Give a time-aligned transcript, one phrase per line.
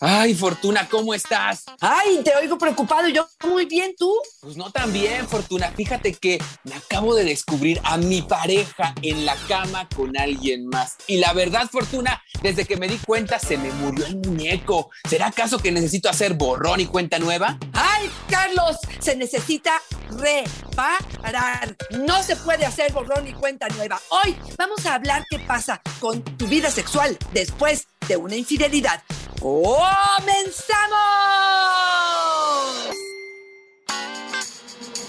[0.00, 1.64] Ay, Fortuna, ¿cómo estás?
[1.80, 3.08] Ay, te oigo preocupado.
[3.08, 4.12] Yo muy bien, ¿tú?
[4.40, 5.72] Pues no tan bien, Fortuna.
[5.74, 10.96] Fíjate que me acabo de descubrir a mi pareja en la cama con alguien más.
[11.06, 14.90] Y la verdad, Fortuna, desde que me di cuenta se me murió el muñeco.
[15.08, 17.58] ¿Será acaso que necesito hacer borrón y cuenta nueva?
[17.72, 21.74] Ay, Carlos, se necesita reparar.
[21.90, 23.98] No se puede hacer borrón y cuenta nueva.
[24.10, 29.02] Hoy vamos a hablar qué pasa con tu vida sexual después de una infidelidad.
[29.40, 30.76] ¡Comenzamos!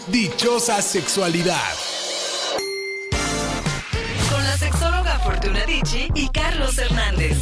[0.08, 1.74] Dichosa sexualidad.
[4.32, 7.38] Con la sexóloga Fortuna Dicci y Carlos Hernández.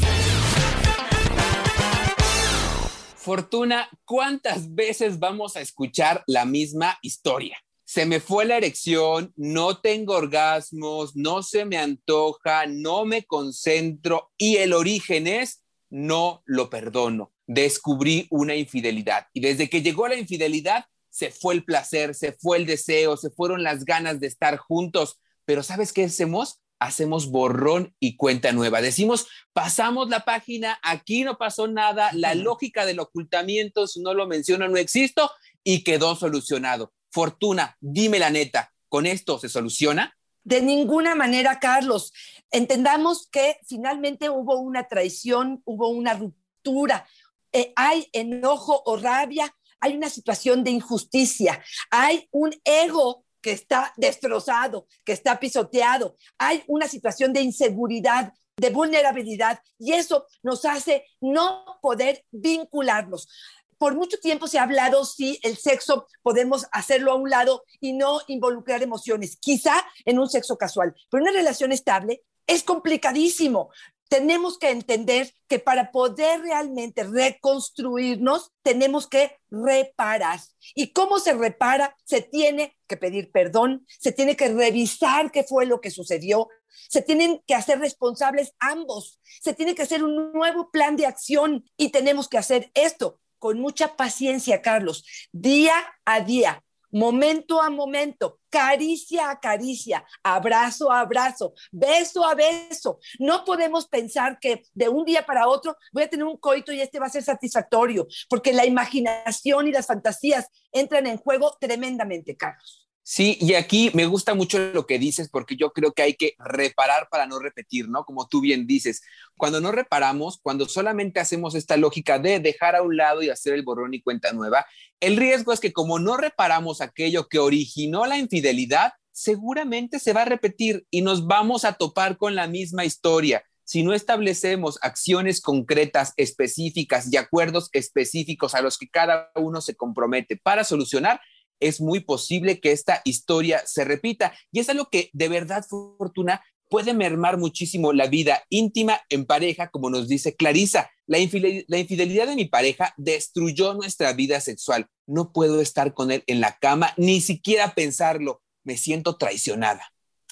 [3.15, 7.64] Fortuna, ¿cuántas veces vamos a escuchar la misma historia?
[7.85, 14.31] Se me fue la erección, no tengo orgasmos, no se me antoja, no me concentro
[14.37, 17.31] y el origen es no lo perdono.
[17.45, 22.57] Descubrí una infidelidad y desde que llegó la infidelidad se fue el placer, se fue
[22.57, 25.21] el deseo, se fueron las ganas de estar juntos.
[25.45, 26.59] Pero ¿sabes qué hacemos?
[26.79, 28.81] Hacemos borrón y cuenta nueva.
[28.81, 34.27] Decimos, pasamos la página, aquí no pasó nada, la lógica del ocultamiento, si no lo
[34.27, 35.31] menciono, no existo
[35.63, 36.91] y quedó solucionado.
[37.15, 40.17] Fortuna, dime la neta, ¿con esto se soluciona?
[40.43, 42.11] De ninguna manera, Carlos.
[42.51, 47.07] Entendamos que finalmente hubo una traición, hubo una ruptura,
[47.53, 53.93] eh, hay enojo o rabia, hay una situación de injusticia, hay un ego que está
[53.95, 61.05] destrozado, que está pisoteado, hay una situación de inseguridad, de vulnerabilidad, y eso nos hace
[61.21, 63.29] no poder vincularnos
[63.77, 67.93] por mucho tiempo se ha hablado si el sexo podemos hacerlo a un lado y
[67.93, 73.69] no involucrar emociones, quizá en un sexo casual, pero una relación estable es complicadísimo.
[74.07, 80.39] Tenemos que entender que para poder realmente reconstruirnos, tenemos que reparar.
[80.75, 81.95] ¿Y cómo se repara?
[82.05, 86.49] Se tiene que pedir perdón, se tiene que revisar qué fue lo que sucedió,
[86.87, 91.65] se tienen que hacer responsables ambos, se tiene que hacer un nuevo plan de acción
[91.75, 95.73] y tenemos que hacer esto con mucha paciencia, Carlos, día
[96.05, 102.99] a día, momento a momento, caricia a caricia, abrazo a abrazo, beso a beso.
[103.19, 106.79] No podemos pensar que de un día para otro voy a tener un coito y
[106.79, 112.37] este va a ser satisfactorio, porque la imaginación y las fantasías entran en juego tremendamente,
[112.37, 112.84] Carlos.
[113.07, 116.33] Sí, y aquí me gusta mucho lo que dices porque yo creo que hay que
[116.39, 118.03] reparar para no repetir, ¿no?
[118.03, 119.03] Como tú bien dices,
[119.37, 123.53] cuando no reparamos, cuando solamente hacemos esta lógica de dejar a un lado y hacer
[123.53, 124.65] el borrón y cuenta nueva,
[124.99, 130.23] el riesgo es que como no reparamos aquello que originó la infidelidad, seguramente se va
[130.23, 133.43] a repetir y nos vamos a topar con la misma historia.
[133.63, 139.75] Si no establecemos acciones concretas, específicas y acuerdos específicos a los que cada uno se
[139.75, 141.21] compromete para solucionar,
[141.59, 144.33] es muy posible que esta historia se repita.
[144.51, 149.69] Y es algo que de verdad, Fortuna, puede mermar muchísimo la vida íntima en pareja,
[149.69, 150.89] como nos dice Clarisa.
[151.07, 154.87] La, infidelidad de mi pareja destruyó nuestra vida sexual.
[155.05, 158.41] No puedo estar con él en la cama, ni siquiera pensarlo.
[158.63, 159.83] Me siento traicionada.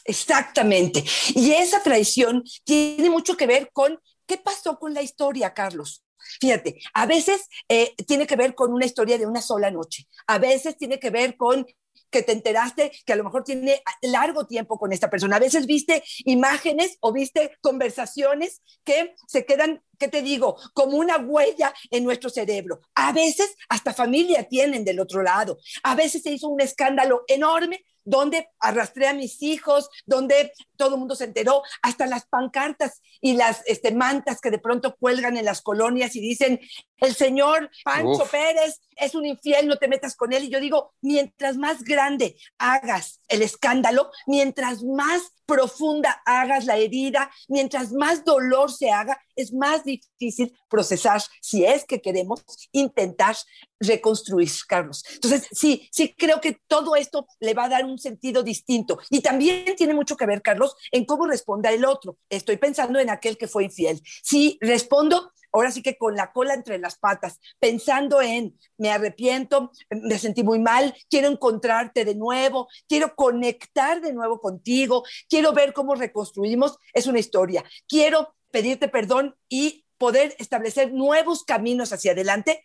[0.06, 1.04] Exactamente.
[1.36, 6.04] Y esa traición tiene mucho que ver con qué pasó con la historia, Carlos.
[6.40, 10.40] Fíjate, a veces eh, tiene que ver con una historia de una sola noche, a
[10.40, 11.66] veces tiene que ver con
[12.14, 15.36] que te enteraste que a lo mejor tiene largo tiempo con esta persona.
[15.36, 20.58] A veces viste imágenes o viste conversaciones que se quedan, ¿qué te digo?
[20.74, 22.82] Como una huella en nuestro cerebro.
[22.94, 25.60] A veces hasta familia tienen del otro lado.
[25.82, 31.00] A veces se hizo un escándalo enorme donde arrastré a mis hijos, donde todo el
[31.00, 35.46] mundo se enteró, hasta las pancartas y las este, mantas que de pronto cuelgan en
[35.46, 36.60] las colonias y dicen,
[36.98, 40.46] el señor Pancho Pérez es un infiel, no te metas con él.
[40.46, 47.30] Y yo digo, mientras más grande hagas el escándalo, mientras más profunda hagas la herida,
[47.48, 53.36] mientras más dolor se haga, es más difícil procesar si es que queremos intentar
[53.80, 55.04] reconstruir, Carlos.
[55.14, 59.00] Entonces, sí, sí creo que todo esto le va a dar un sentido distinto.
[59.10, 62.18] Y también tiene mucho que ver, Carlos, en cómo responda el otro.
[62.30, 64.02] Estoy pensando en aquel que fue infiel.
[64.24, 69.72] Si respondo ahora sí que con la cola entre las patas, pensando en, me arrepiento,
[69.90, 75.72] me sentí muy mal, quiero encontrarte de nuevo, quiero conectar de nuevo contigo, quiero ver
[75.72, 77.64] cómo reconstruimos, es una historia.
[77.88, 82.64] Quiero pedirte perdón y poder establecer nuevos caminos hacia adelante.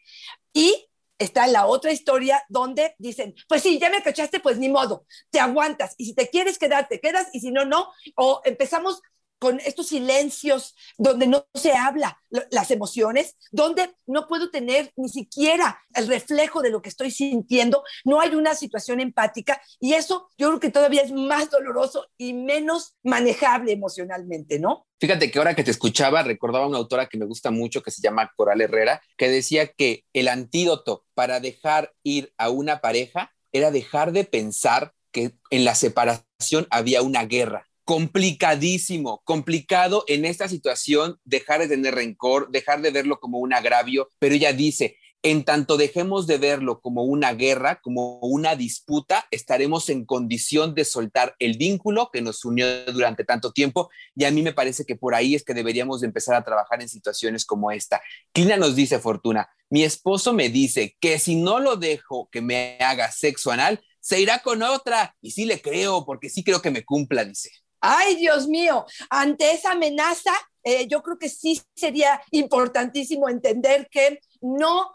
[0.52, 5.06] Y está la otra historia donde dicen, pues sí, ya me cachaste, pues ni modo,
[5.30, 5.94] te aguantas.
[5.96, 7.88] Y si te quieres quedar, te quedas, y si no, no.
[8.16, 9.00] O empezamos
[9.38, 12.20] con estos silencios donde no se habla
[12.50, 17.82] las emociones, donde no puedo tener ni siquiera el reflejo de lo que estoy sintiendo,
[18.04, 22.34] no hay una situación empática y eso yo creo que todavía es más doloroso y
[22.34, 24.86] menos manejable emocionalmente, ¿no?
[25.00, 28.02] Fíjate que ahora que te escuchaba, recordaba una autora que me gusta mucho, que se
[28.02, 33.70] llama Coral Herrera, que decía que el antídoto para dejar ir a una pareja era
[33.70, 41.18] dejar de pensar que en la separación había una guerra complicadísimo, complicado en esta situación
[41.24, 45.78] dejar de tener rencor, dejar de verlo como un agravio, pero ella dice, en tanto
[45.78, 51.56] dejemos de verlo como una guerra, como una disputa, estaremos en condición de soltar el
[51.56, 55.34] vínculo que nos unió durante tanto tiempo y a mí me parece que por ahí
[55.34, 58.02] es que deberíamos de empezar a trabajar en situaciones como esta.
[58.34, 62.76] Clina nos dice, Fortuna, mi esposo me dice que si no lo dejo que me
[62.80, 66.70] haga sexo anal, se irá con otra y sí le creo porque sí creo que
[66.70, 67.48] me cumpla, dice.
[67.80, 70.32] Ay, Dios mío, ante esa amenaza,
[70.62, 74.90] eh, yo creo que sí sería importantísimo entender que no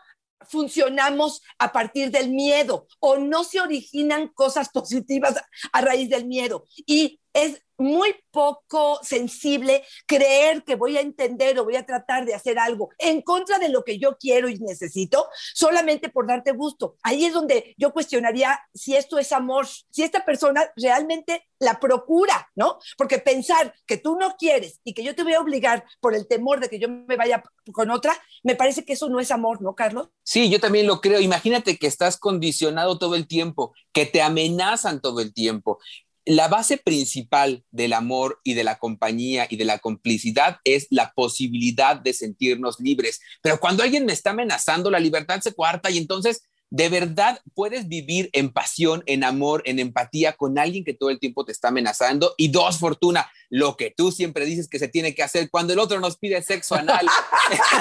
[0.47, 5.35] funcionamos a partir del miedo o no se originan cosas positivas
[5.71, 6.65] a raíz del miedo.
[6.85, 12.33] Y es muy poco sensible creer que voy a entender o voy a tratar de
[12.33, 16.95] hacer algo en contra de lo que yo quiero y necesito solamente por darte gusto.
[17.03, 22.49] Ahí es donde yo cuestionaría si esto es amor, si esta persona realmente la procura,
[22.55, 22.77] ¿no?
[22.97, 26.27] Porque pensar que tú no quieres y que yo te voy a obligar por el
[26.27, 27.41] temor de que yo me vaya
[27.71, 28.13] con otra,
[28.43, 30.09] me parece que eso no es amor, ¿no, Carlos?
[30.23, 31.21] Sí, yo también lo creo.
[31.21, 35.79] Imagínate que estás condicionado todo el tiempo, que te amenazan todo el tiempo,
[36.25, 41.11] la base principal del amor y de la compañía y de la complicidad es la
[41.13, 43.19] posibilidad de sentirnos libres.
[43.41, 46.43] Pero cuando alguien me está amenazando, la libertad se cuarta y entonces
[46.73, 51.19] de verdad puedes vivir en pasión, en amor, en empatía con alguien que todo el
[51.19, 52.33] tiempo te está amenazando.
[52.35, 55.79] Y dos, Fortuna, lo que tú siempre dices que se tiene que hacer cuando el
[55.79, 57.05] otro nos pide sexo anal.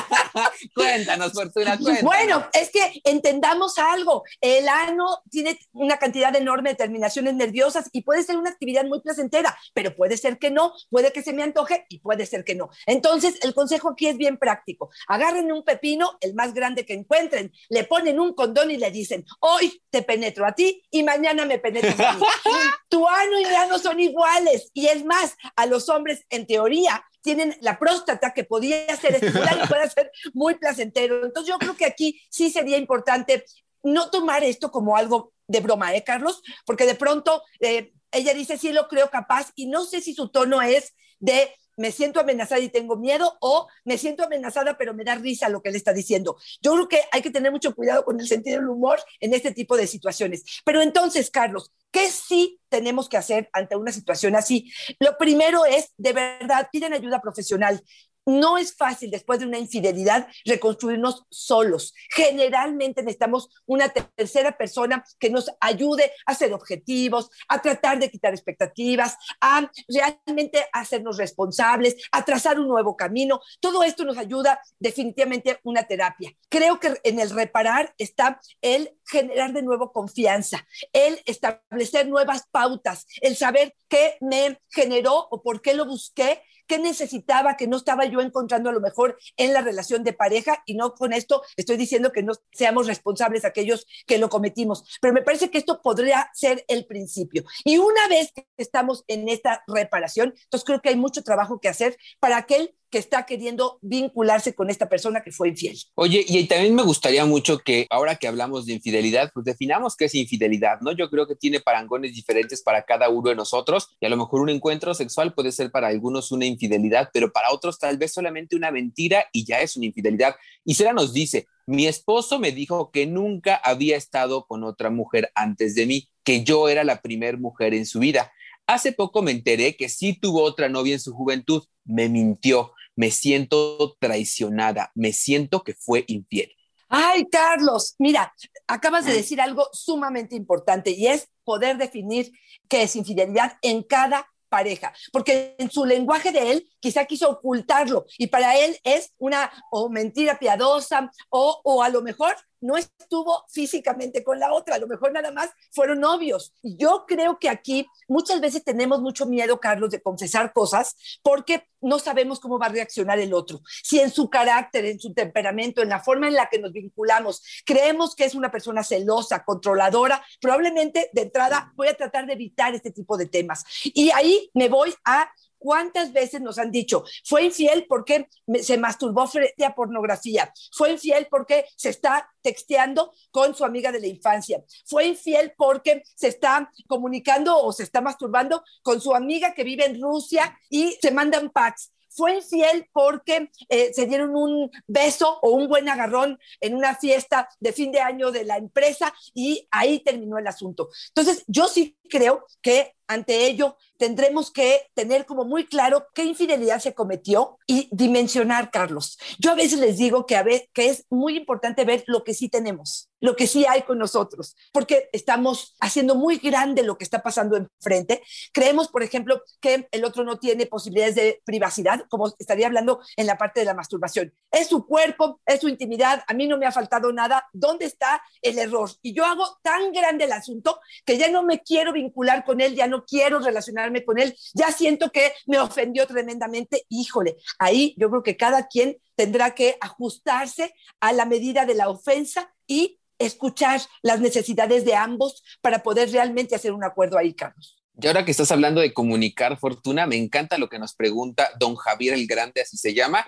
[0.74, 2.02] cuéntanos, Fortuna, cuéntanos.
[2.02, 4.24] Bueno, es que entendamos algo.
[4.42, 9.00] El ano tiene una cantidad enorme de terminaciones nerviosas y puede ser una actividad muy
[9.00, 12.56] placentera, pero puede ser que no, puede que se me antoje y puede ser que
[12.56, 12.68] no.
[12.84, 14.90] Entonces, el consejo aquí es bien práctico.
[15.08, 19.24] Agarren un pepino, el más grande que encuentren, le ponen un condón y le dicen,
[19.40, 22.20] hoy te penetro a ti y mañana me penetro a mí.
[22.88, 24.70] tu ano y mi ano son iguales.
[24.74, 29.58] Y es más, a los hombres, en teoría, tienen la próstata que podía ser estimular
[29.64, 31.24] y puede ser muy placentero.
[31.24, 33.44] Entonces yo creo que aquí sí sería importante
[33.82, 36.42] no tomar esto como algo de broma, ¿eh, Carlos?
[36.66, 40.28] Porque de pronto eh, ella dice, sí lo creo capaz y no sé si su
[40.30, 45.04] tono es de me siento amenazada y tengo miedo o me siento amenazada pero me
[45.04, 46.36] da risa lo que él está diciendo.
[46.60, 49.52] Yo creo que hay que tener mucho cuidado con el sentido del humor en este
[49.52, 50.44] tipo de situaciones.
[50.64, 54.72] Pero entonces, Carlos, ¿qué sí tenemos que hacer ante una situación así?
[54.98, 57.82] Lo primero es, de verdad, piden ayuda profesional.
[58.26, 61.92] No es fácil después de una infidelidad reconstruirnos solos.
[62.10, 68.32] Generalmente necesitamos una tercera persona que nos ayude a ser objetivos, a tratar de quitar
[68.32, 73.40] expectativas, a realmente hacernos responsables, a trazar un nuevo camino.
[73.60, 76.32] Todo esto nos ayuda definitivamente una terapia.
[76.48, 83.06] Creo que en el reparar está el generar de nuevo confianza, el establecer nuevas pautas,
[83.20, 88.04] el saber qué me generó o por qué lo busqué qué necesitaba que no estaba
[88.06, 91.76] yo encontrando a lo mejor en la relación de pareja y no con esto estoy
[91.76, 96.30] diciendo que no seamos responsables aquellos que lo cometimos, pero me parece que esto podría
[96.34, 97.44] ser el principio.
[97.64, 101.68] Y una vez que estamos en esta reparación, entonces creo que hay mucho trabajo que
[101.68, 105.78] hacer para aquel que está queriendo vincularse con esta persona que fue infiel.
[105.94, 110.04] Oye, y también me gustaría mucho que ahora que hablamos de infidelidad, pues definamos qué
[110.04, 110.92] es infidelidad, ¿no?
[110.92, 114.42] Yo creo que tiene parangones diferentes para cada uno de nosotros y a lo mejor
[114.42, 118.56] un encuentro sexual puede ser para algunos una infidelidad, pero para otros tal vez solamente
[118.56, 120.36] una mentira y ya es una infidelidad.
[120.62, 125.30] Y Sera nos dice, mi esposo me dijo que nunca había estado con otra mujer
[125.34, 128.30] antes de mí, que yo era la primera mujer en su vida.
[128.66, 131.64] Hace poco me enteré que sí tuvo otra novia en su juventud.
[131.84, 136.52] Me mintió me siento traicionada, me siento que fue infiel.
[136.88, 138.34] Ay, Carlos, mira,
[138.66, 142.30] acabas de decir algo sumamente importante y es poder definir
[142.68, 148.04] qué es infidelidad en cada pareja, porque en su lenguaje de él quizá quiso ocultarlo
[148.18, 153.44] y para él es una o mentira piadosa o, o a lo mejor no estuvo
[153.50, 156.54] físicamente con la otra, a lo mejor nada más fueron novios.
[156.62, 161.98] Yo creo que aquí muchas veces tenemos mucho miedo, Carlos, de confesar cosas porque no
[161.98, 163.60] sabemos cómo va a reaccionar el otro.
[163.82, 167.42] Si en su carácter, en su temperamento, en la forma en la que nos vinculamos,
[167.66, 172.74] creemos que es una persona celosa, controladora, probablemente de entrada voy a tratar de evitar
[172.74, 173.64] este tipo de temas.
[173.84, 175.30] Y ahí me voy a
[175.62, 178.28] ¿Cuántas veces nos han dicho, fue infiel porque
[178.60, 180.52] se masturbó frente a pornografía?
[180.72, 184.60] Fue infiel porque se está texteando con su amiga de la infancia.
[184.84, 189.86] Fue infiel porque se está comunicando o se está masturbando con su amiga que vive
[189.86, 195.50] en Rusia y se mandan packs fue infiel porque eh, se dieron un beso o
[195.50, 200.00] un buen agarrón en una fiesta de fin de año de la empresa y ahí
[200.00, 200.90] terminó el asunto.
[201.08, 206.80] Entonces, yo sí creo que ante ello tendremos que tener como muy claro qué infidelidad
[206.80, 209.18] se cometió y dimensionar, Carlos.
[209.38, 212.34] Yo a veces les digo que, a veces, que es muy importante ver lo que
[212.34, 217.04] sí tenemos, lo que sí hay con nosotros, porque estamos haciendo muy grande lo que
[217.04, 218.22] está pasando enfrente.
[218.52, 223.26] Creemos, por ejemplo, que el otro no tiene posibilidades de privacidad, como estaría hablando en
[223.26, 224.34] la parte de la masturbación.
[224.50, 227.48] Es su cuerpo, es su intimidad, a mí no me ha faltado nada.
[227.52, 228.90] ¿Dónde está el error?
[229.00, 232.74] Y yo hago tan grande el asunto que ya no me quiero vincular con él,
[232.74, 236.84] ya no quiero relacionarme con él, ya siento que me ofendió tremendamente.
[236.88, 241.88] Híjole, ahí yo creo que cada quien tendrá que ajustarse a la medida de la
[241.88, 247.78] ofensa y escuchar las necesidades de ambos para poder realmente hacer un acuerdo ahí, Carlos.
[248.00, 251.76] Y ahora que estás hablando de comunicar fortuna, me encanta lo que nos pregunta don
[251.76, 253.26] Javier el Grande, así se llama.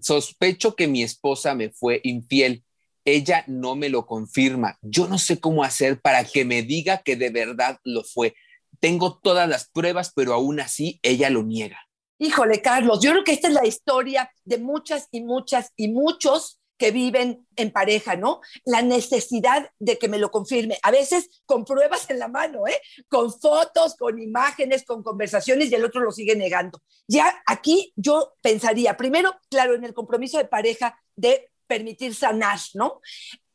[0.00, 2.64] Sospecho que mi esposa me fue infiel
[3.06, 4.76] ella no me lo confirma.
[4.82, 8.34] Yo no sé cómo hacer para que me diga que de verdad lo fue.
[8.80, 11.78] Tengo todas las pruebas, pero aún así ella lo niega.
[12.18, 16.60] Híjole, Carlos, yo creo que esta es la historia de muchas y muchas y muchos
[16.78, 18.40] que viven en pareja, ¿no?
[18.64, 22.80] La necesidad de que me lo confirme, a veces con pruebas en la mano, ¿eh?
[23.08, 26.82] Con fotos, con imágenes, con conversaciones y el otro lo sigue negando.
[27.08, 33.00] Ya aquí yo pensaría, primero, claro, en el compromiso de pareja de permitir sanar, ¿no?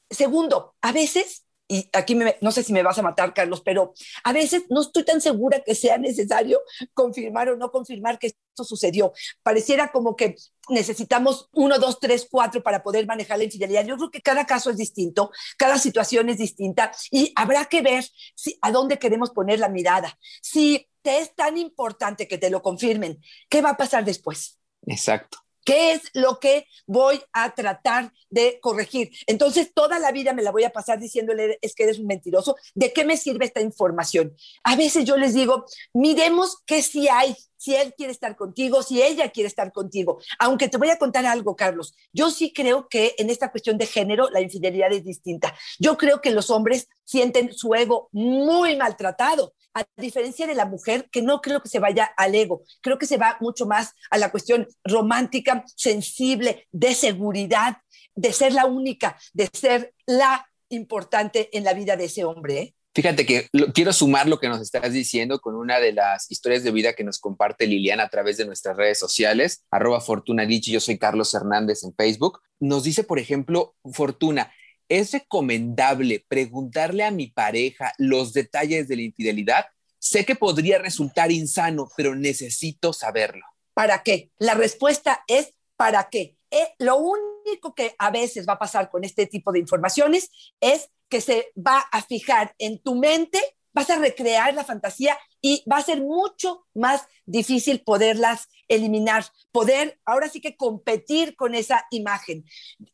[0.10, 4.34] Segundo, a veces, y aquí no sé si me vas a matar, Carlos, pero a
[4.34, 6.60] veces no estoy tan segura que sea necesario
[6.94, 9.14] confirmar o no confirmar que esto sucedió.
[9.42, 10.36] Pareciera como que
[10.68, 13.86] necesitamos uno, dos, tres, cuatro para poder manejar la infidelidad.
[13.86, 18.06] Yo creo que cada caso es distinto, cada situación es distinta y habrá que ver
[18.36, 20.18] si, a dónde queremos poner la mirada.
[20.42, 24.60] Si te es tan importante que te lo confirmen, ¿qué va a pasar después?
[24.86, 25.38] Exacto.
[25.64, 29.12] ¿Qué es lo que voy a tratar de corregir?
[29.28, 32.56] Entonces, toda la vida me la voy a pasar diciéndole, es que eres un mentiroso.
[32.74, 34.36] ¿De qué me sirve esta información?
[34.64, 39.04] A veces yo les digo, miremos qué sí hay, si él quiere estar contigo, si
[39.04, 40.20] ella quiere estar contigo.
[40.40, 41.94] Aunque te voy a contar algo, Carlos.
[42.12, 45.56] Yo sí creo que en esta cuestión de género la infidelidad es distinta.
[45.78, 51.08] Yo creo que los hombres sienten su ego muy maltratado a diferencia de la mujer,
[51.12, 54.18] que no creo que se vaya al ego, creo que se va mucho más a
[54.18, 57.78] la cuestión romántica, sensible, de seguridad,
[58.16, 62.60] de ser la única, de ser la importante en la vida de ese hombre.
[62.60, 62.76] ¿eh?
[62.94, 66.72] Fíjate que quiero sumar lo que nos estás diciendo con una de las historias de
[66.72, 70.98] vida que nos comparte Liliana a través de nuestras redes sociales, arroba Fortuna yo soy
[70.98, 72.42] Carlos Hernández en Facebook.
[72.60, 74.52] Nos dice, por ejemplo, Fortuna,
[74.92, 79.68] ¿Es recomendable preguntarle a mi pareja los detalles de la infidelidad?
[80.00, 83.46] Sé que podría resultar insano, pero necesito saberlo.
[83.74, 84.32] ¿Para qué?
[84.38, 86.36] La respuesta es ¿para qué?
[86.52, 90.30] Eh, lo único que a veces va a pasar con este tipo de informaciones
[90.60, 93.40] es que se va a fijar en tu mente,
[93.72, 100.00] vas a recrear la fantasía y va a ser mucho más difícil poderlas eliminar, poder
[100.06, 102.46] ahora sí que competir con esa imagen.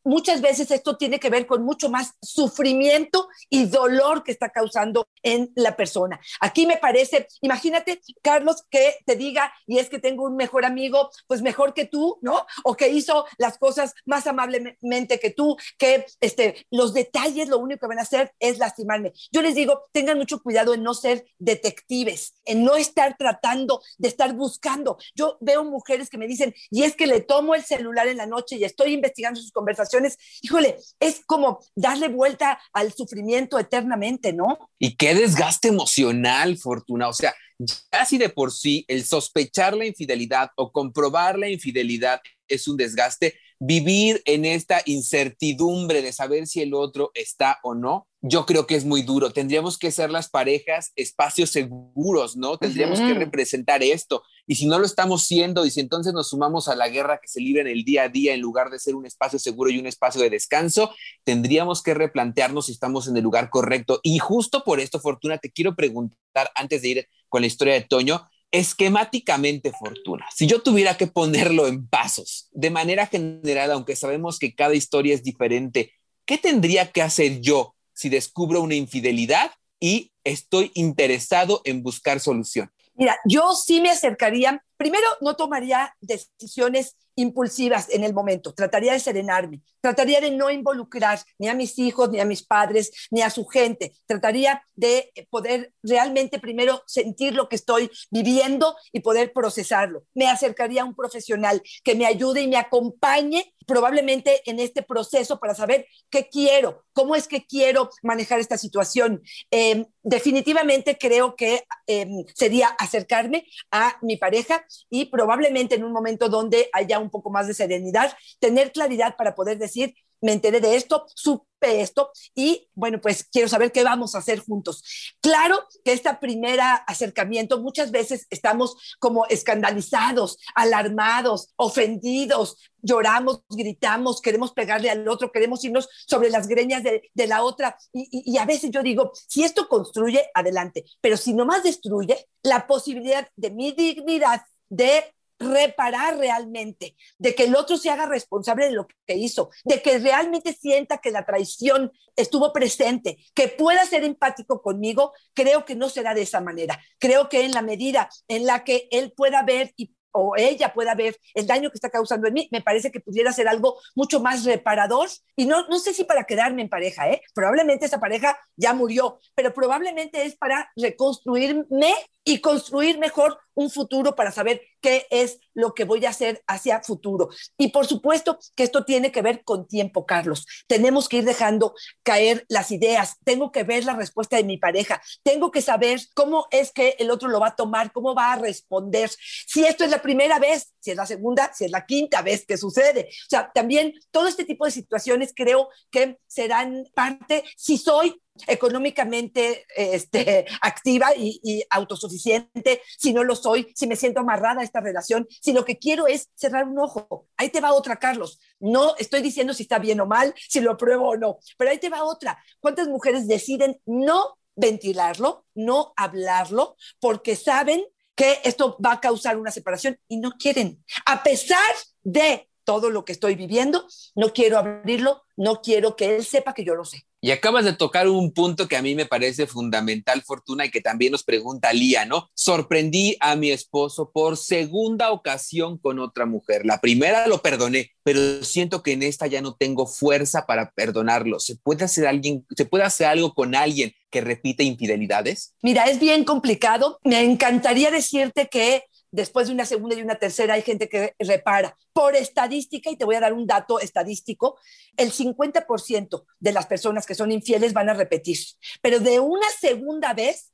[0.04, 5.08] Muchas veces esto tiene que ver con mucho más sufrimiento y dolor que está causando
[5.22, 6.20] en la persona.
[6.40, 11.10] Aquí me parece, imagínate, Carlos, que te diga, y es que tengo un mejor amigo,
[11.26, 12.44] pues mejor que tú, ¿no?
[12.64, 17.80] O que hizo las cosas más amablemente que tú, que este, los detalles lo único
[17.80, 19.12] que van a hacer es lastimarme.
[19.30, 24.08] Yo les digo, tengan mucho cuidado en no ser detectives, en no estar tratando de
[24.08, 24.98] estar buscando.
[25.14, 28.26] Yo veo mujeres que me dicen, y es que le tomo el celular en la
[28.26, 30.16] noche y estoy investigando sus conversaciones.
[30.42, 34.58] Híjole, es como darle vuelta al sufrimiento eternamente, ¿no?
[34.78, 37.08] Y qué desgaste emocional, Fortuna.
[37.08, 42.20] O sea, ya si de por sí el sospechar la infidelidad o comprobar la infidelidad
[42.46, 48.07] es un desgaste, vivir en esta incertidumbre de saber si el otro está o no,
[48.20, 49.30] yo creo que es muy duro.
[49.30, 52.58] Tendríamos que ser las parejas espacios seguros, ¿no?
[52.58, 54.22] Tendríamos que representar esto.
[54.46, 57.28] Y si no lo estamos siendo, y si entonces nos sumamos a la guerra que
[57.28, 59.78] se libra en el día a día en lugar de ser un espacio seguro y
[59.78, 64.00] un espacio de descanso, tendríamos que replantearnos si estamos en el lugar correcto.
[64.02, 67.82] Y justo por esto, Fortuna, te quiero preguntar antes de ir con la historia de
[67.82, 74.38] Toño, esquemáticamente Fortuna, si yo tuviera que ponerlo en pasos, de manera general, aunque sabemos
[74.38, 75.92] que cada historia es diferente,
[76.24, 79.50] ¿qué tendría que hacer yo si descubro una infidelidad
[79.80, 82.70] y estoy interesado en buscar solución?
[82.94, 89.00] Mira, yo sí me acercaría primero no tomaría decisiones impulsivas en el momento, trataría de
[89.00, 93.28] serenarme, trataría de no involucrar ni a mis hijos, ni a mis padres, ni a
[93.28, 100.04] su gente, trataría de poder realmente primero sentir lo que estoy viviendo y poder procesarlo.
[100.14, 105.38] Me acercaría a un profesional que me ayude y me acompañe probablemente en este proceso
[105.38, 109.22] para saber qué quiero, cómo es que quiero manejar esta situación.
[109.50, 116.30] Eh, definitivamente creo que eh, sería acercarme a mi pareja y probablemente en un momento
[116.30, 120.76] donde haya un poco más de serenidad, tener claridad para poder decir, me enteré de
[120.76, 121.46] esto, supe
[121.80, 125.14] esto y bueno, pues quiero saber qué vamos a hacer juntos.
[125.20, 134.52] Claro que este primer acercamiento muchas veces estamos como escandalizados, alarmados, ofendidos, lloramos, gritamos, queremos
[134.52, 138.70] pegarle al otro, queremos irnos sobre las greñas de, de la otra y, a veces
[138.70, 144.42] yo digo, si esto construye, adelante, pero si nomás destruye, la posibilidad de mi dignidad
[144.68, 145.04] de
[145.38, 149.98] reparar realmente, de que el otro se haga responsable de lo que hizo, de que
[149.98, 155.88] realmente sienta que la traición estuvo presente, que pueda ser empático conmigo, creo que no
[155.88, 156.80] será de esa manera.
[156.98, 159.72] Creo que en la medida en la que él pueda ver
[160.12, 163.32] o ella pueda ver el daño que está causando en mí, me parece que pudiera
[163.32, 165.08] ser algo mucho más reparador.
[165.36, 167.22] Y no, no sé si para quedarme en pareja, ¿eh?
[167.34, 174.14] probablemente esa pareja ya murió, pero probablemente es para reconstruirme y construir mejor un futuro
[174.14, 177.28] para saber qué es lo que voy a hacer hacia futuro.
[177.56, 180.46] Y por supuesto que esto tiene que ver con tiempo, Carlos.
[180.68, 181.74] Tenemos que ir dejando
[182.04, 183.16] caer las ideas.
[183.24, 185.02] Tengo que ver la respuesta de mi pareja.
[185.24, 188.38] Tengo que saber cómo es que el otro lo va a tomar, cómo va a
[188.38, 189.10] responder.
[189.10, 192.46] Si esto es la primera vez, si es la segunda, si es la quinta vez
[192.46, 193.08] que sucede.
[193.10, 199.66] O sea, también todo este tipo de situaciones creo que serán parte, si soy económicamente
[199.76, 204.80] este, activa y, y, autosuficiente, si no lo soy, si me siento amarrada a esta
[204.80, 207.26] relación, si lo que quiero es cerrar un ojo.
[207.36, 208.40] Ahí te va otra, Carlos.
[208.60, 211.78] No estoy diciendo si está bien o mal, si lo pruebo o no, pero ahí
[211.78, 212.42] te va otra.
[212.60, 217.84] ¿Cuántas mujeres deciden no ventilarlo, no hablarlo, porque saben
[218.14, 220.84] que esto va a causar una separación y no quieren?
[221.06, 221.58] A pesar
[222.02, 226.64] de todo lo que estoy viviendo, no quiero abrirlo, no quiero que él sepa que
[226.64, 227.07] yo lo sé.
[227.20, 230.80] Y acabas de tocar un punto que a mí me parece fundamental, Fortuna, y que
[230.80, 232.30] también nos pregunta Lía, ¿no?
[232.34, 236.64] Sorprendí a mi esposo por segunda ocasión con otra mujer.
[236.64, 241.40] La primera lo perdoné, pero siento que en esta ya no tengo fuerza para perdonarlo.
[241.40, 245.54] ¿Se puede hacer alguien, se puede hacer algo con alguien que repite infidelidades?
[245.62, 246.98] Mira, es bien complicado.
[247.04, 251.76] Me encantaría decirte que después de una segunda y una tercera hay gente que repara.
[251.92, 254.58] Por estadística, y te voy a dar un dato estadístico,
[254.96, 258.38] el 50% de las personas que son infieles van a repetir,
[258.82, 260.52] pero de una segunda vez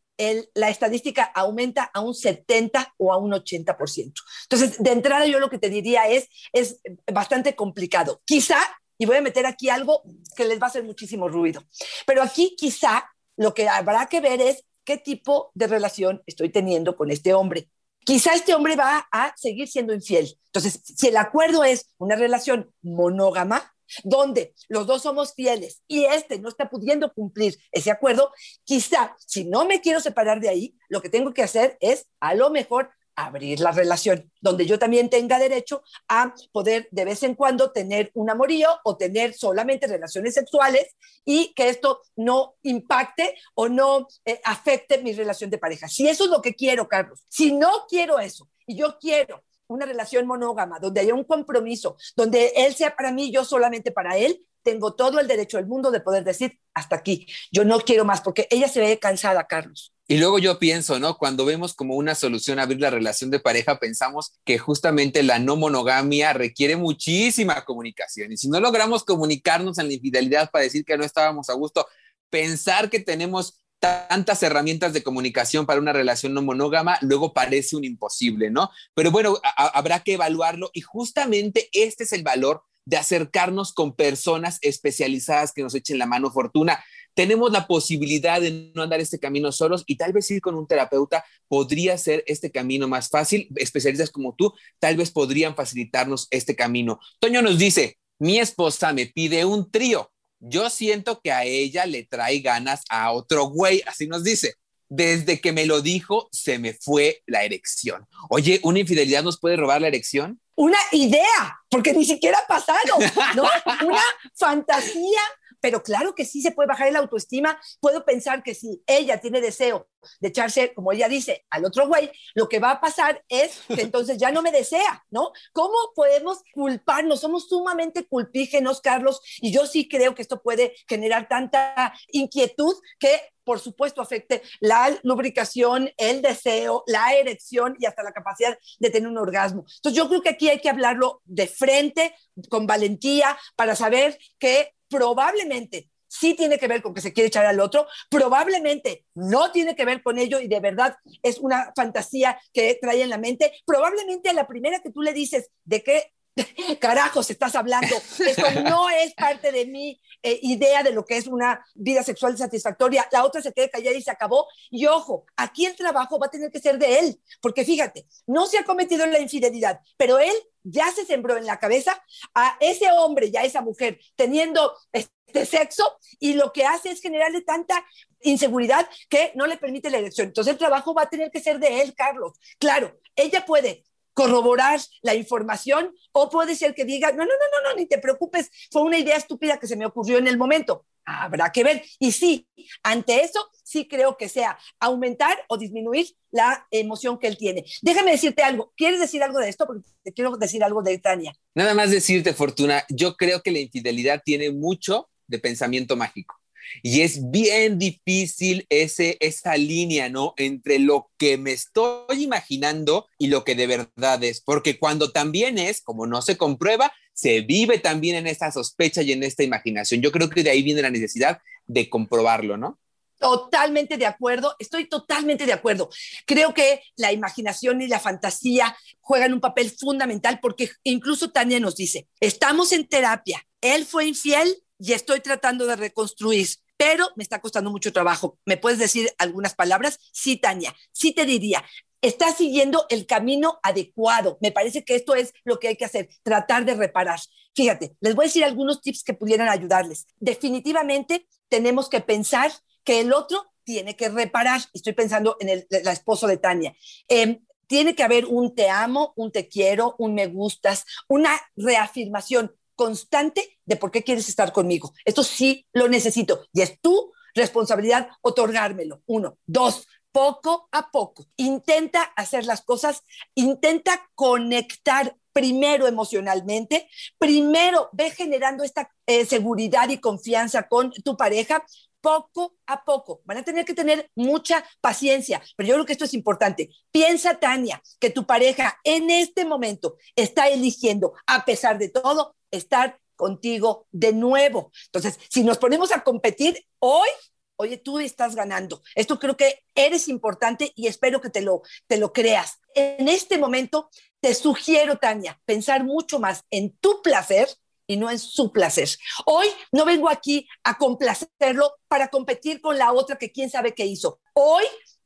[0.54, 4.12] la estadística aumenta a un 70 o a un 80%.
[4.44, 6.80] Entonces, de entrada yo lo que te diría es, es
[7.12, 8.22] bastante complicado.
[8.24, 8.58] Quizá,
[8.96, 10.02] y voy a meter aquí algo
[10.36, 11.64] que les va a hacer muchísimo ruido,
[12.06, 16.96] pero aquí quizá lo que habrá que ver es qué tipo de relación estoy teniendo
[16.96, 17.70] con este hombre
[18.04, 20.38] quizá este hombre va a seguir siendo infiel.
[20.46, 23.70] Entonces, si el acuerdo es una relación monógama,
[24.02, 28.32] donde los dos somos fieles y este no está pudiendo cumplir ese acuerdo,
[28.64, 32.34] quizá si no me quiero separar de ahí, lo que tengo que hacer es a
[32.34, 37.34] lo mejor abrir la relación, donde yo también tenga derecho a poder de vez en
[37.34, 43.68] cuando tener un amorío o tener solamente relaciones sexuales y que esto no impacte o
[43.68, 45.88] no eh, afecte mi relación de pareja.
[45.88, 49.86] Si eso es lo que quiero, Carlos, si no quiero eso y yo quiero una
[49.86, 54.44] relación monógama, donde haya un compromiso, donde él sea para mí, yo solamente para él,
[54.62, 58.20] tengo todo el derecho del mundo de poder decir hasta aquí, yo no quiero más,
[58.20, 59.93] porque ella se ve cansada, Carlos.
[60.06, 61.16] Y luego yo pienso, ¿no?
[61.16, 65.56] Cuando vemos como una solución abrir la relación de pareja, pensamos que justamente la no
[65.56, 68.30] monogamia requiere muchísima comunicación.
[68.30, 71.86] Y si no logramos comunicarnos en la infidelidad para decir que no estábamos a gusto,
[72.28, 77.84] pensar que tenemos tantas herramientas de comunicación para una relación no monógama, luego parece un
[77.84, 78.70] imposible, ¿no?
[78.94, 84.58] Pero bueno, habrá que evaluarlo y justamente este es el valor de acercarnos con personas
[84.60, 86.82] especializadas que nos echen la mano fortuna
[87.14, 90.66] tenemos la posibilidad de no andar este camino solos y tal vez ir con un
[90.66, 93.48] terapeuta podría ser este camino más fácil.
[93.56, 97.00] Especialistas como tú tal vez podrían facilitarnos este camino.
[97.20, 100.10] Toño nos dice, mi esposa me pide un trío.
[100.40, 104.54] Yo siento que a ella le trae ganas a otro güey, así nos dice.
[104.88, 108.06] Desde que me lo dijo, se me fue la erección.
[108.28, 110.40] Oye, ¿una infidelidad nos puede robar la erección?
[110.56, 112.98] Una idea, porque ni siquiera ha pasado,
[113.34, 113.42] ¿no?
[113.86, 114.02] Una
[114.34, 115.20] fantasía
[115.64, 117.58] pero claro que sí se puede bajar el autoestima.
[117.80, 119.88] Puedo pensar que si ella tiene deseo
[120.20, 123.80] de echarse, como ella dice, al otro güey, lo que va a pasar es que
[123.80, 125.32] entonces ya no me desea, ¿no?
[125.54, 127.22] ¿Cómo podemos culparnos?
[127.22, 133.22] Somos sumamente culpígenos, Carlos, y yo sí creo que esto puede generar tanta inquietud que
[133.44, 139.06] por supuesto, afecte la lubricación, el deseo, la erección y hasta la capacidad de tener
[139.06, 139.66] un orgasmo.
[139.76, 142.14] Entonces, yo creo que aquí hay que hablarlo de frente,
[142.48, 147.44] con valentía, para saber que probablemente sí tiene que ver con que se quiere echar
[147.44, 152.38] al otro, probablemente no tiene que ver con ello y de verdad es una fantasía
[152.52, 156.13] que trae en la mente, probablemente a la primera que tú le dices de qué
[156.80, 161.26] carajos estás hablando, esto no es parte de mi eh, idea de lo que es
[161.26, 165.66] una vida sexual satisfactoria, la otra se queda callada y se acabó, y ojo, aquí
[165.66, 169.06] el trabajo va a tener que ser de él, porque fíjate, no se ha cometido
[169.06, 172.02] la infidelidad, pero él ya se sembró en la cabeza
[172.34, 177.00] a ese hombre y a esa mujer teniendo este sexo y lo que hace es
[177.00, 177.84] generarle tanta
[178.22, 180.28] inseguridad que no le permite la elección.
[180.28, 182.32] Entonces el trabajo va a tener que ser de él, Carlos.
[182.58, 187.70] Claro, ella puede corroborar la información o puede ser que diga, no, no, no, no,
[187.70, 190.86] no, ni te preocupes, fue una idea estúpida que se me ocurrió en el momento.
[191.04, 191.84] Habrá que ver.
[191.98, 192.48] Y sí,
[192.82, 197.64] ante eso, sí creo que sea aumentar o disminuir la emoción que él tiene.
[197.82, 198.72] Déjame decirte algo.
[198.76, 199.66] ¿Quieres decir algo de esto?
[199.66, 201.34] Porque te quiero decir algo de Tania.
[201.54, 206.40] Nada más decirte, Fortuna, yo creo que la infidelidad tiene mucho de pensamiento mágico.
[206.82, 210.34] Y es bien difícil ese, esa línea, ¿no?
[210.36, 214.40] Entre lo que me estoy imaginando y lo que de verdad es.
[214.40, 219.12] Porque cuando también es, como no se comprueba, se vive también en esta sospecha y
[219.12, 220.02] en esta imaginación.
[220.02, 222.78] Yo creo que de ahí viene la necesidad de comprobarlo, ¿no?
[223.18, 225.88] Totalmente de acuerdo, estoy totalmente de acuerdo.
[226.26, 231.76] Creo que la imaginación y la fantasía juegan un papel fundamental porque incluso Tania nos
[231.76, 237.40] dice, estamos en terapia, él fue infiel, y estoy tratando de reconstruir, pero me está
[237.40, 238.38] costando mucho trabajo.
[238.44, 239.98] ¿Me puedes decir algunas palabras?
[240.12, 241.64] Sí, Tania, sí te diría.
[242.02, 244.36] Estás siguiendo el camino adecuado.
[244.42, 247.18] Me parece que esto es lo que hay que hacer, tratar de reparar.
[247.54, 250.06] Fíjate, les voy a decir algunos tips que pudieran ayudarles.
[250.18, 254.60] Definitivamente tenemos que pensar que el otro tiene que reparar.
[254.74, 256.76] Estoy pensando en el la esposo de Tania.
[257.08, 262.54] Em, tiene que haber un te amo, un te quiero, un me gustas, una reafirmación
[262.74, 264.92] constante de por qué quieres estar conmigo.
[265.04, 269.02] Esto sí lo necesito y es tu responsabilidad otorgármelo.
[269.06, 269.38] Uno.
[269.46, 271.26] Dos, poco a poco.
[271.36, 273.02] Intenta hacer las cosas,
[273.34, 281.64] intenta conectar primero emocionalmente, primero ve generando esta eh, seguridad y confianza con tu pareja,
[282.00, 283.22] poco a poco.
[283.24, 286.70] Van a tener que tener mucha paciencia, pero yo creo que esto es importante.
[286.92, 292.98] Piensa, Tania, que tu pareja en este momento está eligiendo, a pesar de todo, estar
[293.16, 294.72] contigo de nuevo.
[294.86, 297.08] Entonces, si nos ponemos a competir hoy,
[297.56, 298.82] oye, tú estás ganando.
[298.94, 302.58] Esto creo que eres importante y espero que te lo, te lo creas.
[302.74, 303.88] En este momento,
[304.20, 307.48] te sugiero, Tania, pensar mucho más en tu placer
[307.86, 308.88] y no en su placer.
[309.26, 313.84] Hoy no vengo aquí a complacerlo para competir con la otra que quién sabe qué
[313.84, 314.20] hizo.
[314.32, 314.64] Hoy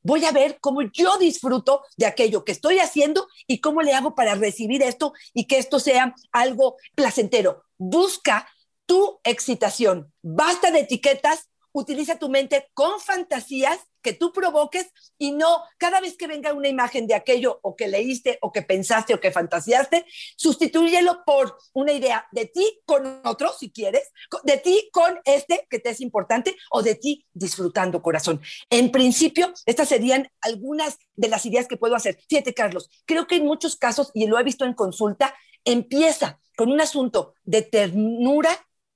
[0.08, 4.14] voy a ver cómo yo disfruto de aquello que estoy haciendo y cómo le hago
[4.14, 7.64] para recibir esto y que esto sea algo placentero.
[7.76, 8.48] Busca
[8.86, 10.10] tu excitación.
[10.22, 16.16] Basta de etiquetas, utiliza tu mente con fantasías que tú provoques y no cada vez
[16.16, 20.04] que venga una imagen de aquello o que leíste o que pensaste o que fantaseaste,
[20.36, 24.10] sustitúyelo por una idea de ti con otro, si quieres,
[24.44, 28.40] de ti con este que te es importante o de ti disfrutando corazón.
[28.70, 32.18] En principio, estas serían algunas de las ideas que puedo hacer.
[32.28, 35.34] Fíjate, Carlos, creo que en muchos casos, y lo he visto en consulta,
[35.64, 38.50] empieza con un asunto de ternura,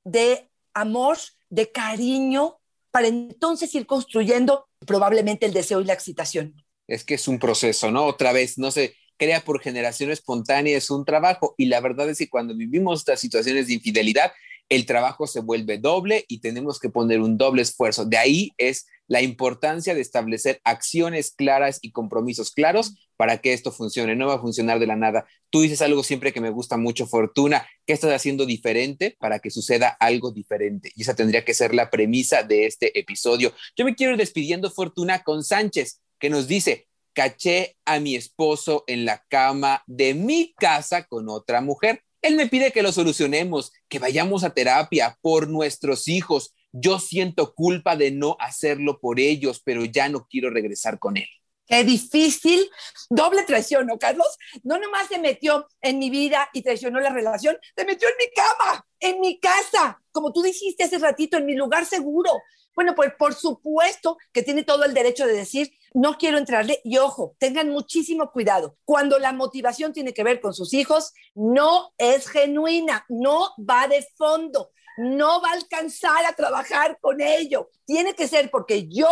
[0.04, 2.61] de amor, de cariño,
[2.92, 6.54] para entonces ir construyendo probablemente el deseo y la excitación.
[6.86, 8.04] Es que es un proceso, ¿no?
[8.04, 11.54] Otra vez, no se crea por generación espontánea, es un trabajo.
[11.56, 14.32] Y la verdad es que cuando vivimos estas situaciones de infidelidad,
[14.72, 18.06] el trabajo se vuelve doble y tenemos que poner un doble esfuerzo.
[18.06, 23.70] De ahí es la importancia de establecer acciones claras y compromisos claros para que esto
[23.70, 24.16] funcione.
[24.16, 25.26] No va a funcionar de la nada.
[25.50, 27.66] Tú dices algo siempre que me gusta mucho, Fortuna.
[27.84, 30.90] ¿Qué estás haciendo diferente para que suceda algo diferente?
[30.94, 33.52] Y esa tendría que ser la premisa de este episodio.
[33.76, 38.84] Yo me quiero ir despidiendo, Fortuna, con Sánchez, que nos dice, caché a mi esposo
[38.86, 42.02] en la cama de mi casa con otra mujer.
[42.22, 46.54] Él me pide que lo solucionemos, que vayamos a terapia por nuestros hijos.
[46.70, 51.28] Yo siento culpa de no hacerlo por ellos, pero ya no quiero regresar con él.
[51.66, 52.70] Qué difícil.
[53.10, 54.38] Doble traición, ¿no, Carlos?
[54.62, 58.32] No nomás se metió en mi vida y traicionó la relación, se metió en mi
[58.34, 62.30] cama, en mi casa, como tú dijiste hace ratito, en mi lugar seguro.
[62.74, 66.80] Bueno, pues por supuesto que tiene todo el derecho de decir, no quiero entrarle.
[66.84, 68.76] Y ojo, tengan muchísimo cuidado.
[68.84, 74.06] Cuando la motivación tiene que ver con sus hijos, no es genuina, no va de
[74.16, 77.70] fondo, no va a alcanzar a trabajar con ello.
[77.84, 79.08] Tiene que ser porque yo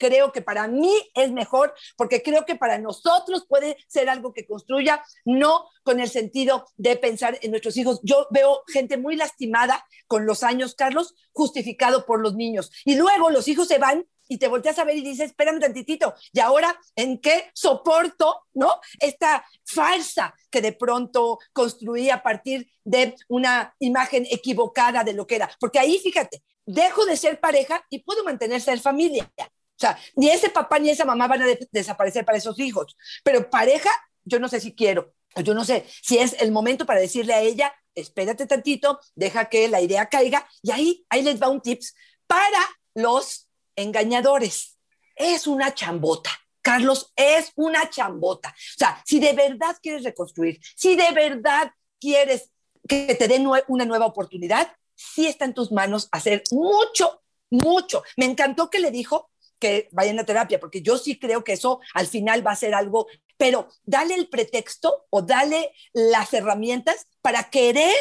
[0.00, 4.46] creo que para mí es mejor, porque creo que para nosotros puede ser algo que
[4.46, 8.00] construya, no con el sentido de pensar en nuestros hijos.
[8.02, 12.72] Yo veo gente muy lastimada con los años, Carlos, justificado por los niños.
[12.86, 16.14] Y luego los hijos se van y te volteas a ver y dices, espérame tantitito,
[16.32, 18.80] ¿y ahora en qué soporto, no?
[19.00, 25.34] Esta falsa que de pronto construí a partir de una imagen equivocada de lo que
[25.34, 25.50] era.
[25.58, 29.28] Porque ahí, fíjate, dejo de ser pareja y puedo mantenerse en familia.
[29.36, 33.50] O sea, ni ese papá ni esa mamá van a desaparecer para esos hijos, pero
[33.50, 33.90] pareja,
[34.22, 35.12] yo no sé si quiero,
[35.42, 39.66] yo no sé si es el momento para decirle a ella, espérate tantito, deja que
[39.66, 41.96] la idea caiga, y ahí, ahí les va un tips
[42.28, 42.60] para
[42.94, 43.49] los
[43.82, 44.78] engañadores.
[45.16, 46.30] Es una chambota.
[46.62, 48.50] Carlos, es una chambota.
[48.50, 52.50] O sea, si de verdad quieres reconstruir, si de verdad quieres
[52.88, 58.02] que te den una nueva oportunidad, sí está en tus manos hacer mucho, mucho.
[58.16, 61.80] Me encantó que le dijo que vayan a terapia, porque yo sí creo que eso
[61.94, 67.50] al final va a ser algo, pero dale el pretexto o dale las herramientas para
[67.50, 67.94] querer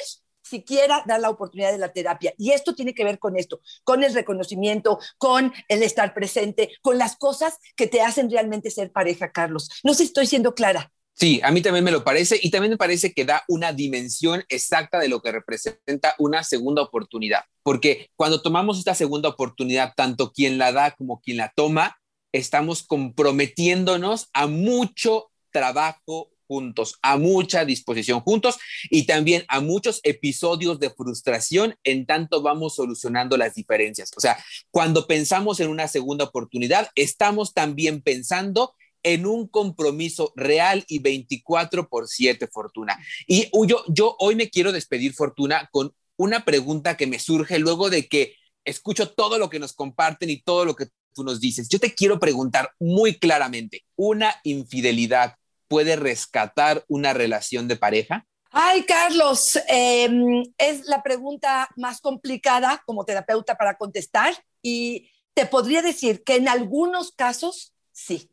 [0.50, 2.34] siquiera dar la oportunidad de la terapia.
[2.38, 6.98] Y esto tiene que ver con esto, con el reconocimiento, con el estar presente, con
[6.98, 9.70] las cosas que te hacen realmente ser pareja, Carlos.
[9.84, 10.92] No sé si estoy siendo clara.
[11.14, 14.46] Sí, a mí también me lo parece y también me parece que da una dimensión
[14.48, 20.32] exacta de lo que representa una segunda oportunidad, porque cuando tomamos esta segunda oportunidad, tanto
[20.32, 21.98] quien la da como quien la toma,
[22.32, 28.58] estamos comprometiéndonos a mucho trabajo juntos, a mucha disposición juntos
[28.90, 34.10] y también a muchos episodios de frustración en tanto vamos solucionando las diferencias.
[34.18, 40.84] O sea, cuando pensamos en una segunda oportunidad, estamos también pensando en un compromiso real
[40.88, 42.98] y 24 por 7, Fortuna.
[43.28, 47.92] Y yo, yo hoy me quiero despedir, Fortuna, con una pregunta que me surge luego
[47.92, 48.34] de que
[48.66, 51.70] escucho todo lo que nos comparten y todo lo que tú nos dices.
[51.70, 55.36] Yo te quiero preguntar muy claramente, ¿una infidelidad
[55.70, 58.26] puede rescatar una relación de pareja?
[58.52, 65.82] Ay, Carlos, em, es la pregunta más complicada como terapeuta para contestar y te podría
[65.82, 68.30] decir que en algunos casos sí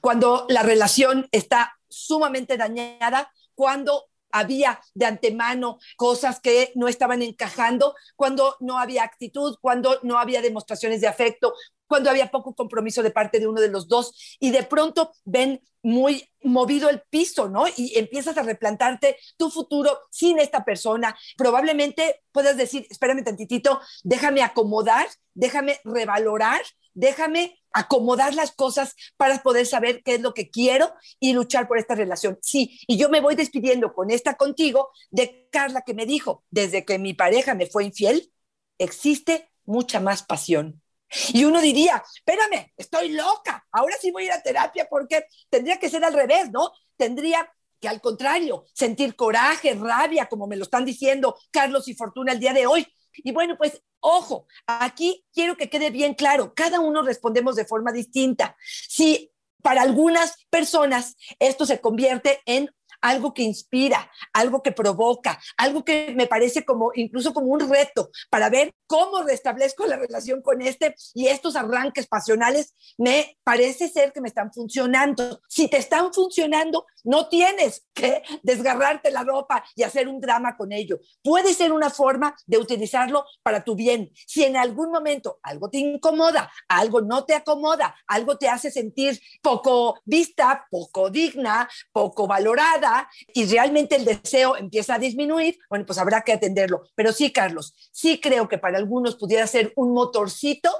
[0.00, 7.94] cuando la relación está sumamente dañada, cuando había de antemano cosas que no estaban encajando,
[8.16, 11.54] cuando no había actitud, cuando no había demostraciones de afecto,
[11.86, 15.60] cuando había poco compromiso de parte de uno de los dos y de pronto ven
[15.82, 17.66] muy movido el piso, ¿no?
[17.76, 21.16] Y empiezas a replantarte tu futuro sin esta persona.
[21.36, 26.62] Probablemente puedas decir, espérame tantitito, déjame acomodar, déjame revalorar,
[26.94, 31.78] déjame acomodar las cosas para poder saber qué es lo que quiero y luchar por
[31.78, 32.38] esta relación.
[32.42, 36.84] Sí, y yo me voy despidiendo con esta contigo de Carla que me dijo, desde
[36.84, 38.32] que mi pareja me fue infiel,
[38.78, 40.82] existe mucha más pasión.
[41.32, 45.78] Y uno diría, espérame, estoy loca, ahora sí voy a ir a terapia porque tendría
[45.78, 46.72] que ser al revés, ¿no?
[46.96, 52.32] Tendría que al contrario, sentir coraje, rabia, como me lo están diciendo Carlos y Fortuna
[52.32, 52.86] el día de hoy.
[53.12, 57.92] Y bueno, pues ojo, aquí quiero que quede bien claro, cada uno respondemos de forma
[57.92, 58.56] distinta.
[58.60, 65.84] Si para algunas personas esto se convierte en algo que inspira, algo que provoca, algo
[65.84, 70.62] que me parece como incluso como un reto para ver cómo restablezco la relación con
[70.62, 75.40] este y estos arranques pasionales me parece ser que me están funcionando.
[75.48, 80.72] Si te están funcionando, no tienes que desgarrarte la ropa y hacer un drama con
[80.72, 80.98] ello.
[81.22, 84.10] Puede ser una forma de utilizarlo para tu bien.
[84.26, 89.20] Si en algún momento algo te incomoda, algo no te acomoda, algo te hace sentir
[89.42, 92.85] poco vista, poco digna, poco valorada
[93.34, 96.88] y realmente el deseo empieza a disminuir, bueno, pues habrá que atenderlo.
[96.94, 100.70] Pero sí, Carlos, sí creo que para algunos pudiera ser un motorcito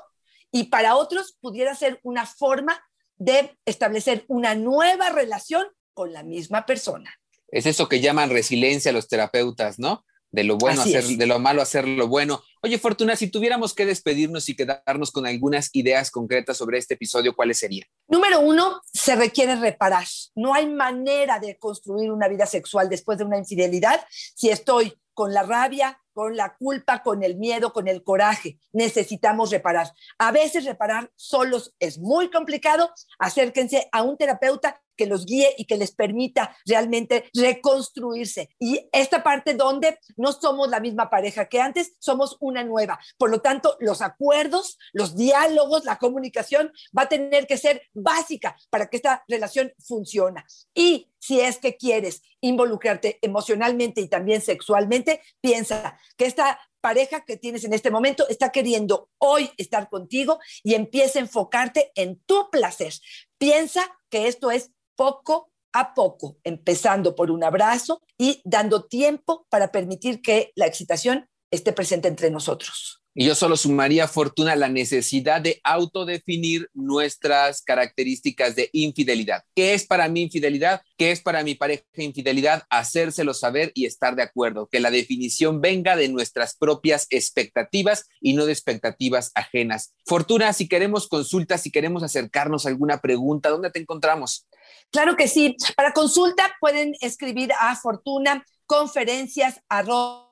[0.53, 2.81] y para otros pudiera ser una forma
[3.16, 5.64] de establecer una nueva relación
[5.95, 7.14] con la misma persona.
[7.49, 10.05] Es eso que llaman resiliencia los terapeutas, ¿no?
[10.31, 12.42] De lo bueno hacer, de lo malo hacer lo bueno.
[12.66, 17.33] Oye, Fortuna, si tuviéramos que despedirnos y quedarnos con algunas ideas concretas sobre este episodio,
[17.33, 17.87] ¿cuáles serían?
[18.09, 20.05] Número uno, se requiere reparar.
[20.35, 25.33] No hay manera de construir una vida sexual después de una infidelidad si estoy con
[25.33, 28.59] la rabia, con la culpa, con el miedo, con el coraje.
[28.72, 29.92] Necesitamos reparar.
[30.18, 32.90] A veces reparar solos es muy complicado.
[33.20, 38.50] Acérquense a un terapeuta que los guíe y que les permita realmente reconstruirse.
[38.59, 42.98] Y esta parte donde no somos la misma pareja que antes, somos una nueva.
[43.18, 48.56] Por lo tanto, los acuerdos, los diálogos, la comunicación va a tener que ser básica
[48.70, 50.44] para que esta relación funcione.
[50.74, 57.37] Y si es que quieres involucrarte emocionalmente y también sexualmente, piensa que esta pareja que
[57.37, 62.48] tienes en este momento está queriendo hoy estar contigo y empieza a enfocarte en tu
[62.50, 62.92] placer.
[63.38, 69.70] Piensa que esto es poco a poco, empezando por un abrazo y dando tiempo para
[69.70, 73.06] permitir que la excitación esté presente entre nosotros.
[73.18, 79.42] Y yo solo sumaría, Fortuna, la necesidad de autodefinir nuestras características de infidelidad.
[79.55, 80.83] ¿Qué es para mí infidelidad?
[80.98, 82.64] ¿Qué es para mi pareja infidelidad?
[82.68, 84.68] Hacérselo saber y estar de acuerdo.
[84.70, 89.94] Que la definición venga de nuestras propias expectativas y no de expectativas ajenas.
[90.05, 94.46] Fortuna, si queremos consultas, si queremos acercarnos a alguna pregunta, ¿dónde te encontramos?
[94.90, 95.57] Claro que sí.
[95.74, 99.61] Para consulta pueden escribir a Fortuna conferencias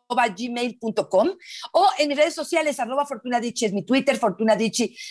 [0.08, 1.30] gmail.com
[1.72, 4.56] o en mis redes sociales, arroba Fortuna es mi Twitter, Fortuna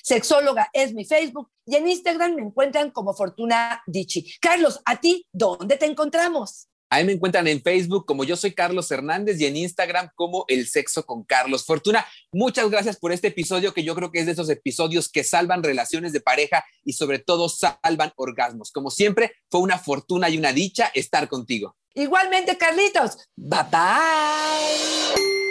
[0.03, 3.83] sexóloga es mi Facebook y en Instagram me encuentran como Fortuna
[4.41, 6.69] Carlos, ¿a ti dónde te encontramos?
[6.93, 10.67] Ahí me encuentran en Facebook como yo soy Carlos Hernández y en Instagram como El
[10.67, 11.65] Sexo con Carlos.
[11.65, 15.23] Fortuna, muchas gracias por este episodio que yo creo que es de esos episodios que
[15.23, 18.71] salvan relaciones de pareja y sobre todo salvan orgasmos.
[18.71, 21.75] Como siempre, fue una fortuna y una dicha estar contigo.
[21.95, 23.17] Igualmente, Carlitos.
[23.35, 25.42] Bye bye.